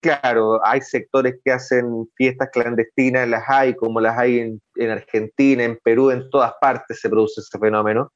Claro, 0.00 0.64
hay 0.64 0.80
sectores 0.82 1.34
que 1.44 1.50
hacen 1.50 2.08
fiestas 2.14 2.48
clandestinas, 2.52 3.28
las 3.28 3.42
hay, 3.48 3.74
como 3.74 4.00
las 4.00 4.16
hay 4.16 4.60
en 4.76 4.90
Argentina, 4.90 5.64
en 5.64 5.80
Perú, 5.82 6.12
en 6.12 6.30
todas 6.30 6.52
partes 6.60 7.00
se 7.00 7.10
produce 7.10 7.40
ese 7.40 7.58
fenómeno. 7.58 8.12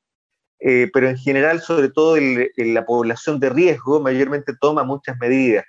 Eh, 0.60 0.88
pero 0.92 1.08
en 1.08 1.18
general, 1.18 1.60
sobre 1.60 1.90
todo 1.90 2.16
en, 2.16 2.48
la 2.56 2.86
población 2.86 3.40
de 3.40 3.50
riesgo, 3.50 4.00
mayormente 4.00 4.54
toma 4.58 4.84
muchas 4.84 5.18
medidas. 5.18 5.64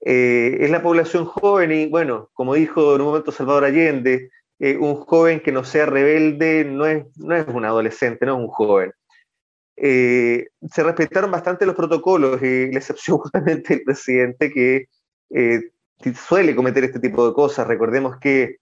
Eh, 0.00 0.58
es 0.60 0.70
la 0.70 0.82
población 0.82 1.24
joven 1.24 1.72
y, 1.72 1.86
bueno, 1.86 2.30
como 2.32 2.54
dijo 2.54 2.94
en 2.94 3.00
un 3.00 3.08
momento 3.08 3.32
Salvador 3.32 3.64
Allende, 3.64 4.30
eh, 4.58 4.76
un 4.76 4.96
joven 4.96 5.40
que 5.40 5.52
no 5.52 5.64
sea 5.64 5.86
rebelde 5.86 6.64
no 6.64 6.86
es, 6.86 7.04
no 7.16 7.36
es 7.36 7.46
un 7.48 7.64
adolescente, 7.64 8.26
no 8.26 8.36
es 8.36 8.40
un 8.40 8.48
joven. 8.48 8.92
se 9.76 10.82
respetaron 10.82 11.30
bastante 11.30 11.66
los 11.66 11.76
protocolos, 11.76 12.40
la 12.42 12.78
excepción 12.78 13.18
justamente 13.22 13.74
del 13.74 13.84
presidente 13.84 14.50
que 14.50 14.86
suele 16.14 16.56
cometer 16.56 16.84
este 16.84 17.00
tipo 17.00 17.26
de 17.28 17.34
cosas. 17.34 17.66
Recordemos 17.68 18.18
que 18.18 18.56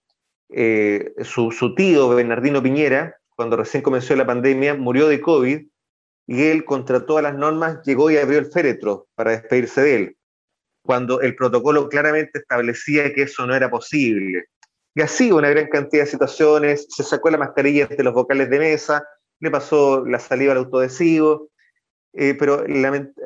su 1.23 1.75
tío, 1.75 2.09
Bernardino 2.09 2.61
Piñera, 2.61 3.15
cuando 3.37 3.55
recién 3.55 3.83
comenzó 3.83 4.15
la 4.15 4.25
pandemia, 4.25 4.73
murió 4.73 5.07
de 5.07 5.21
COVID 5.21 5.67
y 6.25 6.43
él, 6.43 6.65
contra 6.65 7.05
todas 7.05 7.23
las 7.23 7.35
normas, 7.35 7.79
llegó 7.85 8.09
y 8.09 8.17
abrió 8.17 8.39
el 8.39 8.51
féretro 8.51 9.07
para 9.13 9.31
despedirse 9.31 9.81
de 9.81 9.95
él, 9.95 10.17
cuando 10.81 11.21
el 11.21 11.35
protocolo 11.35 11.87
claramente 11.87 12.39
establecía 12.39 13.13
que 13.13 13.21
eso 13.21 13.45
no 13.45 13.55
era 13.55 13.69
posible. 13.69 14.45
Y 14.95 15.01
así 15.01 15.31
una 15.31 15.49
gran 15.49 15.67
cantidad 15.67 16.03
de 16.03 16.09
situaciones, 16.09 16.87
se 16.89 17.03
sacó 17.03 17.29
la 17.29 17.37
mascarilla 17.37 17.85
de 17.85 18.03
los 18.03 18.15
vocales 18.15 18.49
de 18.49 18.57
mesa, 18.57 19.07
le 19.39 19.51
pasó 19.51 20.03
la 20.03 20.17
saliva 20.17 20.53
al 20.53 20.57
autodesivo, 20.57 21.49
eh, 22.13 22.33
pero 22.33 22.65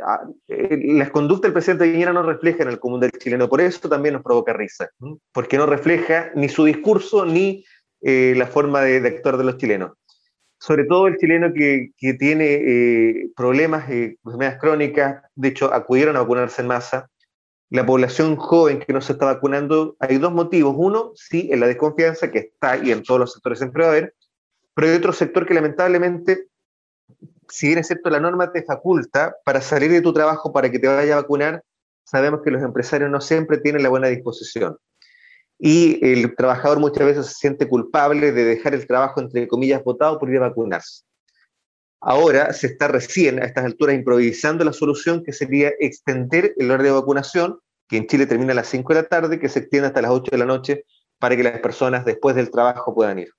ah, 0.05 0.27
eh, 0.49 0.77
las 0.93 1.09
conductas 1.11 1.43
del 1.43 1.53
presidente 1.53 1.85
Piñera 1.85 2.11
no 2.11 2.23
reflejan 2.23 2.67
el 2.67 2.79
común 2.81 2.99
del 2.99 3.11
chileno, 3.11 3.47
por 3.47 3.61
eso 3.61 3.87
también 3.87 4.15
nos 4.15 4.23
provoca 4.23 4.51
risa, 4.51 4.89
porque 5.31 5.57
no 5.57 5.65
refleja 5.67 6.31
ni 6.35 6.49
su 6.49 6.65
discurso 6.65 7.25
ni 7.25 7.63
eh, 8.01 8.33
la 8.35 8.47
forma 8.47 8.81
de, 8.81 8.99
de, 8.99 9.07
actuar 9.07 9.37
de 9.37 9.45
los 9.45 9.57
chilenos 9.57 9.91
sobre 10.61 10.85
todo 10.85 11.07
el 11.07 11.17
chileno 11.17 11.51
que, 11.53 11.91
tiene 12.19 12.45
eh, 12.53 13.31
problemas, 13.35 13.89
eh, 13.89 14.17
enfermedades 14.23 14.59
crónicas, 14.59 15.23
de 15.33 15.47
hecho 15.47 15.73
acudieron 15.73 16.15
a 16.15 16.19
vacunarse 16.19 16.61
en 16.61 16.67
masa, 16.67 17.09
la 17.71 17.83
población 17.83 18.35
joven 18.35 18.79
que 18.79 18.93
no 18.93 19.01
se 19.01 19.13
está 19.13 19.25
vacunando, 19.25 19.95
hay 19.99 20.19
dos 20.19 20.31
motivos. 20.31 20.75
Uno, 20.77 21.13
sí, 21.15 21.49
en 21.51 21.61
la 21.61 21.67
desconfianza 21.67 22.29
que 22.29 22.39
está 22.39 22.77
y 22.77 22.91
en 22.91 23.01
todos 23.01 23.19
los 23.19 23.33
sectores 23.33 23.57
siempre 23.57 23.81
va 23.81 23.89
a 23.89 23.91
haber, 23.91 24.13
pero 24.75 24.87
hay 24.87 24.97
otro 24.97 25.13
sector 25.13 25.47
que 25.47 25.55
lamentablemente, 25.55 26.49
si 27.49 27.67
bien 27.67 27.79
es 27.79 27.87
cierto, 27.87 28.11
la 28.11 28.19
norma 28.19 28.51
te 28.51 28.61
faculta 28.63 29.35
para 29.43 29.61
salir 29.61 29.89
de 29.89 30.01
tu 30.01 30.13
trabajo 30.13 30.53
para 30.53 30.69
que 30.69 30.77
te 30.77 30.87
vaya 30.87 31.13
a 31.13 31.21
vacunar, 31.21 31.63
sabemos 32.03 32.41
que 32.43 32.51
los 32.51 32.61
empresarios 32.61 33.09
no 33.09 33.19
siempre 33.19 33.57
tienen 33.57 33.81
la 33.81 33.89
buena 33.89 34.09
disposición 34.09 34.77
y 35.63 36.03
el 36.03 36.35
trabajador 36.35 36.79
muchas 36.79 37.05
veces 37.05 37.27
se 37.27 37.35
siente 37.35 37.67
culpable 37.67 38.31
de 38.31 38.45
dejar 38.45 38.73
el 38.73 38.87
trabajo, 38.87 39.21
entre 39.21 39.47
comillas, 39.47 39.83
votado 39.83 40.17
por 40.17 40.27
ir 40.31 40.37
a 40.37 40.47
vacunarse. 40.47 41.03
Ahora 41.99 42.51
se 42.51 42.65
está 42.65 42.87
recién 42.87 43.39
a 43.39 43.45
estas 43.45 43.65
alturas 43.65 43.95
improvisando 43.95 44.65
la 44.65 44.73
solución 44.73 45.23
que 45.23 45.33
sería 45.33 45.71
extender 45.79 46.55
el 46.57 46.71
horario 46.71 46.93
de 46.93 46.99
vacunación, 46.99 47.59
que 47.87 47.97
en 47.97 48.07
Chile 48.07 48.25
termina 48.25 48.53
a 48.53 48.55
las 48.55 48.69
5 48.69 48.91
de 48.91 49.01
la 49.03 49.07
tarde, 49.07 49.39
que 49.39 49.49
se 49.49 49.59
extienda 49.59 49.89
hasta 49.89 50.01
las 50.01 50.09
8 50.09 50.31
de 50.31 50.37
la 50.39 50.45
noche 50.47 50.83
para 51.19 51.37
que 51.37 51.43
las 51.43 51.59
personas 51.59 52.05
después 52.05 52.35
del 52.35 52.49
trabajo 52.49 52.95
puedan 52.95 53.19
ir. 53.19 53.29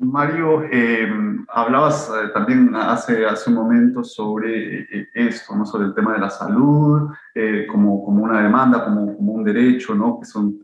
Mario, 0.00 0.62
eh, 0.70 1.10
hablabas 1.48 2.08
eh, 2.08 2.28
también 2.32 2.70
hace, 2.76 3.26
hace 3.26 3.50
un 3.50 3.56
momento 3.56 4.04
sobre 4.04 4.82
eh, 4.82 5.08
esto, 5.12 5.56
¿no? 5.56 5.66
sobre 5.66 5.86
el 5.86 5.94
tema 5.94 6.12
de 6.12 6.20
la 6.20 6.30
salud, 6.30 7.10
como, 7.68 8.04
como 8.04 8.24
una 8.24 8.42
demanda, 8.42 8.84
como, 8.84 9.16
como 9.16 9.32
un 9.32 9.44
derecho, 9.44 9.94
¿no? 9.94 10.18
que 10.18 10.24
es 10.24 10.34
un, 10.36 10.62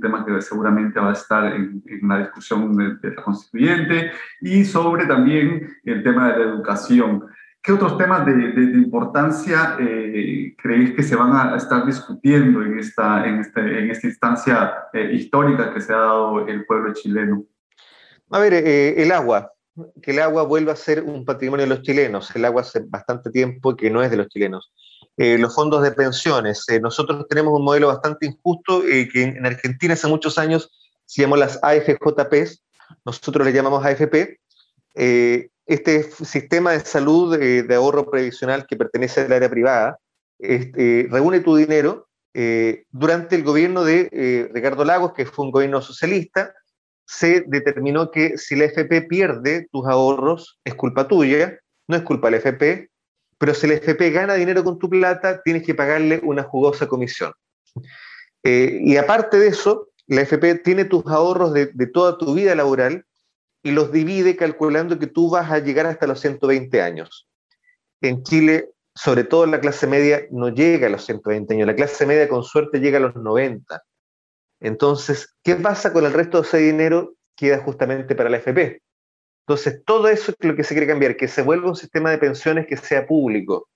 tema 0.00 0.24
que 0.24 0.40
seguramente 0.40 0.98
va 0.98 1.10
a 1.10 1.12
estar 1.12 1.52
en, 1.54 1.82
la 2.02 2.18
discusión 2.20 2.74
de, 2.74 3.10
la 3.14 3.22
constituyente, 3.22 4.12
y 4.40 4.64
sobre 4.64 5.06
también 5.06 5.68
el 5.84 6.02
tema 6.02 6.32
de 6.32 6.38
la 6.38 6.50
educación. 6.50 7.24
¿Qué 7.62 7.72
otros 7.72 7.98
temas 7.98 8.24
de, 8.24 8.32
de, 8.32 8.78
importancia 8.78 9.76
creéis 10.56 10.92
que 10.92 11.02
se 11.02 11.16
van 11.16 11.36
a 11.36 11.56
estar 11.56 11.84
discutiendo 11.84 12.62
en 12.62 12.78
esta, 12.78 13.26
en 13.26 13.40
este, 13.40 13.84
en 13.84 13.90
esta 13.90 14.06
instancia 14.06 14.74
histórica 15.12 15.72
que 15.74 15.80
se 15.82 15.92
ha 15.92 15.98
dado 15.98 16.46
el 16.46 16.64
pueblo 16.64 16.94
chileno? 16.94 17.44
A 18.30 18.38
ver, 18.38 18.54
eh, 18.54 19.02
el 19.02 19.12
agua, 19.12 19.52
que 20.02 20.12
el 20.12 20.20
agua 20.20 20.44
vuelva 20.44 20.72
a 20.72 20.76
ser 20.76 21.02
un 21.02 21.24
patrimonio 21.24 21.66
de 21.66 21.74
los 21.74 21.82
chilenos. 21.82 22.34
El 22.34 22.44
agua 22.44 22.62
hace 22.62 22.80
bastante 22.86 23.30
tiempo 23.30 23.76
que 23.76 23.90
no 23.90 24.02
es 24.02 24.10
de 24.10 24.16
los 24.16 24.28
chilenos. 24.28 24.72
Eh, 25.16 25.36
los 25.38 25.54
fondos 25.54 25.82
de 25.82 25.92
pensiones. 25.92 26.64
Eh, 26.68 26.80
nosotros 26.80 27.26
tenemos 27.28 27.52
un 27.58 27.64
modelo 27.64 27.88
bastante 27.88 28.26
injusto 28.26 28.82
que 28.82 29.22
en 29.22 29.44
Argentina 29.44 29.94
hace 29.94 30.06
muchos 30.06 30.38
años 30.38 30.70
se 31.04 31.22
llamó 31.22 31.36
las 31.36 31.58
AFJPs, 31.62 32.62
nosotros 33.04 33.44
le 33.44 33.52
llamamos 33.52 33.84
AFP. 33.84 34.38
este 34.94 36.02
sistema 36.02 36.72
de 36.72 36.80
salud 36.80 37.36
de 37.36 37.74
ahorro 37.74 38.08
previsional 38.10 38.66
que 38.66 38.76
pertenece 38.76 39.22
al 39.22 39.32
área 39.32 39.50
privada 39.50 39.98
reúne 40.38 41.40
tu 41.40 41.56
dinero 41.56 42.08
eh, 42.32 42.84
durante 42.90 43.34
el 43.34 43.42
gobierno 43.42 43.82
de 43.82 44.08
eh, 44.12 44.48
Ricardo 44.52 44.84
Lagos, 44.84 45.12
que 45.14 45.26
fue 45.26 45.44
un 45.44 45.50
gobierno 45.50 45.82
socialista, 45.82 46.54
se 47.10 47.42
determinó 47.48 48.12
que 48.12 48.38
si 48.38 48.54
la 48.54 48.66
FP 48.66 49.02
pierde 49.02 49.66
tus 49.72 49.84
ahorros, 49.86 50.60
es 50.64 50.76
culpa 50.76 51.08
tuya, 51.08 51.58
no 51.88 51.96
es 51.96 52.02
culpa 52.02 52.28
de 52.28 52.30
la 52.30 52.36
FP, 52.36 52.88
pero 53.36 53.52
si 53.52 53.66
la 53.66 53.74
FP 53.74 54.10
gana 54.10 54.34
dinero 54.34 54.62
con 54.62 54.78
tu 54.78 54.88
plata, 54.88 55.42
tienes 55.42 55.64
que 55.64 55.74
pagarle 55.74 56.20
una 56.22 56.44
jugosa 56.44 56.86
comisión. 56.86 57.32
Eh, 58.44 58.78
y 58.82 58.96
aparte 58.96 59.40
de 59.40 59.48
eso, 59.48 59.88
la 60.06 60.20
FP 60.20 60.60
tiene 60.60 60.84
tus 60.84 61.04
ahorros 61.06 61.52
de, 61.52 61.66
de, 61.74 61.86
toda 61.88 62.16
tu 62.16 62.32
vida 62.32 62.54
laboral 62.54 63.04
y 63.64 63.72
los 63.72 63.90
divide 63.90 64.36
calculando 64.36 64.98
que 64.98 65.08
tú 65.08 65.30
vas 65.30 65.50
a 65.50 65.58
llegar 65.58 65.86
hasta 65.86 66.06
los 66.06 66.20
120 66.20 66.80
años. 66.80 67.26
En 68.00 68.22
Chile 68.22 68.70
sobre 68.94 69.24
todo 69.24 69.46
la 69.46 69.60
clase 69.60 69.86
media, 69.86 70.26
no 70.30 70.48
llega 70.48 70.86
a 70.86 70.90
los 70.90 71.04
120 71.06 71.54
años. 71.54 71.66
La 71.66 71.74
clase 71.74 72.06
media 72.06 72.28
con 72.28 72.42
suerte 72.42 72.80
llega 72.80 72.98
a 72.98 73.00
los 73.00 73.14
90. 73.14 73.82
Entonces, 74.60 75.34
¿qué 75.42 75.56
pasa 75.56 75.92
con 75.92 76.04
el 76.04 76.12
resto 76.12 76.40
de 76.40 76.46
ese 76.46 76.58
dinero? 76.58 77.14
Queda 77.36 77.58
justamente 77.58 78.14
para 78.14 78.30
la 78.30 78.36
FP. 78.36 78.82
Entonces, 79.46 79.82
todo 79.84 80.08
eso 80.08 80.32
es 80.38 80.46
lo 80.46 80.54
que 80.54 80.64
se 80.64 80.74
quiere 80.74 80.86
cambiar, 80.86 81.16
que 81.16 81.28
se 81.28 81.42
vuelva 81.42 81.70
un 81.70 81.76
sistema 81.76 82.10
de 82.10 82.18
pensiones 82.18 82.66
que 82.66 82.76
sea 82.76 83.06
público, 83.06 83.68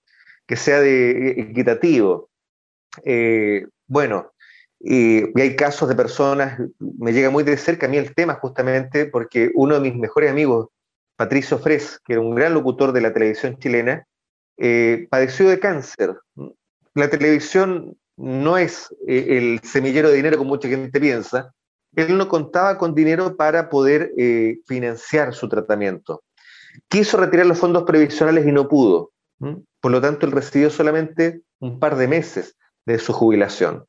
que 0.47 0.57
sea 0.57 0.83
eh, 0.83 1.41
equitativo. 1.41 2.31
Eh, 3.05 3.67
bueno, 3.87 4.33
y, 4.79 5.37
y, 5.37 5.41
hay 5.41 5.57
casos 5.57 5.89
de 5.89 5.97
personas, 5.97 6.61
me 6.79 7.13
llega 7.13 7.31
muy 7.31 7.43
de 7.43 7.57
cerca 7.57 7.87
a 7.87 7.89
mí 7.89 7.97
el 7.97 8.15
tema 8.15 8.35
justamente 8.35 9.07
porque 9.07 9.51
uno 9.55 9.75
de 9.75 9.81
mis 9.81 9.97
mejores 9.97 10.31
amigos, 10.31 10.69
Patricio 11.17 11.59
Fres, 11.59 12.01
que 12.05 12.13
era 12.13 12.23
un 12.23 12.35
gran 12.35 12.55
locutor 12.55 12.93
de 12.93 13.01
la 13.01 13.13
televisión 13.13 13.59
chilena, 13.59 14.07
eh, 14.57 15.09
padeció 15.11 15.49
de 15.49 15.59
cáncer. 15.59 16.17
La 16.95 17.11
televisión 17.11 17.97
no 18.17 18.59
es 18.59 18.95
eh, 19.07 19.39
el 19.39 19.61
semillero 19.63 20.09
de 20.09 20.17
dinero 20.17 20.39
como 20.39 20.51
mucha 20.51 20.69
gente 20.69 21.01
piensa. 21.01 21.53
Él 21.97 22.17
no 22.17 22.29
contaba 22.29 22.79
con 22.79 22.95
dinero 22.95 23.37
para 23.37 23.69
poder 23.69 24.13
eh, 24.17 24.59
financiar 24.67 25.35
su 25.35 25.49
tratamiento. 25.49 26.23
Quiso 26.89 27.17
retirar 27.17 27.47
los 27.47 27.59
fondos 27.59 27.85
previsionales 27.85 28.47
y 28.47 28.53
no 28.53 28.69
pudo. 28.69 29.13
Por 29.81 29.93
lo 29.93 30.01
tanto, 30.01 30.27
él 30.27 30.33
recibió 30.33 30.71
solamente 30.71 31.43
un 31.61 31.79
par 31.79 31.97
de 31.97 32.09
meses 32.09 32.57
de 32.87 32.99
su 32.99 33.13
jubilación. 33.13 33.85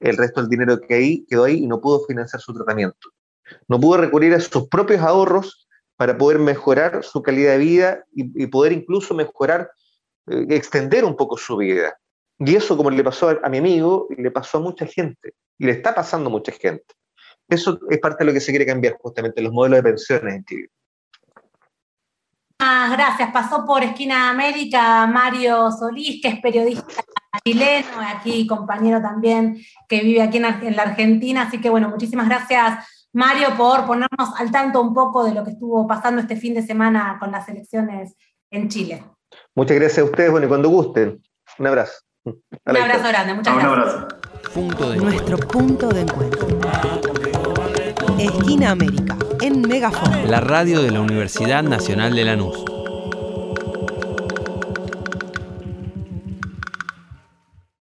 El 0.00 0.16
resto 0.16 0.40
del 0.40 0.50
dinero 0.50 0.80
que 0.80 0.94
ahí 0.94 1.26
quedó 1.26 1.44
ahí 1.44 1.64
y 1.64 1.66
no 1.66 1.80
pudo 1.80 2.04
financiar 2.06 2.40
su 2.40 2.54
tratamiento. 2.54 3.10
No 3.68 3.80
pudo 3.80 3.98
recurrir 3.98 4.34
a 4.34 4.40
sus 4.40 4.68
propios 4.68 5.00
ahorros 5.00 5.68
para 5.96 6.16
poder 6.16 6.38
mejorar 6.38 7.04
su 7.04 7.22
calidad 7.22 7.52
de 7.52 7.58
vida 7.58 8.04
y, 8.14 8.42
y 8.42 8.46
poder 8.46 8.72
incluso 8.72 9.14
mejorar 9.14 9.70
eh, 10.26 10.46
extender 10.50 11.04
un 11.04 11.16
poco 11.16 11.36
su 11.36 11.56
vida. 11.56 11.98
Y 12.44 12.56
eso, 12.56 12.76
como 12.76 12.90
le 12.90 13.04
pasó 13.04 13.30
a, 13.42 13.48
mi 13.48 13.58
amigo, 13.58 14.08
le 14.16 14.30
pasó 14.30 14.58
a 14.58 14.60
mucha 14.60 14.86
gente, 14.86 15.34
y 15.58 15.66
le 15.66 15.72
está 15.72 15.94
pasando 15.94 16.28
a 16.28 16.32
mucha 16.32 16.52
gente. 16.52 16.94
Eso 17.48 17.78
es 17.90 17.98
parte 17.98 18.24
de 18.24 18.26
lo 18.26 18.32
que 18.32 18.40
se 18.40 18.52
quiere 18.52 18.66
cambiar, 18.66 18.96
justamente, 19.00 19.40
los 19.42 19.52
modelos 19.52 19.78
de 19.78 19.82
pensiones 19.82 20.34
en 20.34 20.44
Chile. 20.44 20.68
Ah, 22.58 22.88
gracias. 22.92 23.30
Pasó 23.32 23.64
por 23.66 23.82
Esquina 23.82 24.30
América 24.30 25.06
Mario 25.06 25.70
Solís, 25.70 26.20
que 26.22 26.28
es 26.28 26.40
periodista 26.40 27.02
chileno, 27.44 27.88
aquí 28.00 28.46
compañero 28.46 29.02
también 29.02 29.60
que 29.88 30.00
vive 30.02 30.22
aquí 30.22 30.38
en, 30.38 30.44
en 30.44 30.76
la 30.76 30.82
Argentina. 30.82 31.42
Así 31.42 31.60
que 31.60 31.68
bueno, 31.68 31.88
muchísimas 31.88 32.28
gracias 32.28 32.86
Mario 33.12 33.56
por 33.56 33.86
ponernos 33.86 34.38
al 34.38 34.50
tanto 34.50 34.80
un 34.80 34.94
poco 34.94 35.24
de 35.24 35.34
lo 35.34 35.44
que 35.44 35.50
estuvo 35.50 35.86
pasando 35.86 36.20
este 36.20 36.36
fin 36.36 36.54
de 36.54 36.62
semana 36.62 37.16
con 37.20 37.30
las 37.30 37.48
elecciones 37.48 38.16
en 38.50 38.68
Chile. 38.68 39.04
Muchas 39.54 39.76
gracias 39.76 39.98
a 39.98 40.04
ustedes, 40.04 40.30
bueno, 40.30 40.46
y 40.46 40.48
cuando 40.48 40.68
gusten. 40.68 41.22
Un 41.58 41.66
abrazo. 41.66 42.04
Un 42.24 42.76
abrazo 42.76 43.08
grande, 43.08 43.34
muchas 43.34 43.54
gracias. 43.54 43.72
Un 43.72 43.80
abrazo. 43.80 44.08
Punto 44.54 44.90
de 44.90 44.96
Nuestro 44.96 45.36
punto 45.36 45.88
de 45.88 46.00
encuentro. 46.02 46.46
Esquina 48.18 48.70
América, 48.70 49.16
en 49.40 49.60
Megafon. 49.62 50.30
La 50.30 50.40
radio 50.40 50.80
de 50.82 50.90
la 50.90 51.00
Universidad 51.00 51.62
Nacional 51.62 52.14
de 52.14 52.24
Lanús. 52.24 52.64